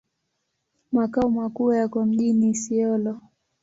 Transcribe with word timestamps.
Makao 0.91 1.29
makuu 1.29 1.73
yako 1.73 2.05
mjini 2.05 2.49
Isiolo. 2.49 3.21